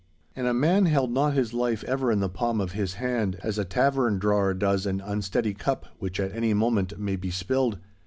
And 0.35 0.47
a 0.47 0.53
man 0.55 0.87
held 0.87 1.11
not 1.11 1.35
his 1.35 1.53
life 1.53 1.83
ever 1.83 2.11
in 2.11 2.21
the 2.21 2.27
palm 2.27 2.59
of 2.59 2.71
his 2.71 2.95
hand, 2.95 3.37
as 3.43 3.59
a 3.59 3.65
tavern 3.65 4.17
drawer 4.17 4.55
does 4.55 4.87
an 4.87 4.99
unsteady 4.99 5.53
cup 5.53 5.85
which 5.99 6.19
at 6.19 6.35
any 6.35 6.55
moment 6.55 6.97
may 6.97 7.15
be 7.15 7.29
spilled. 7.29 7.77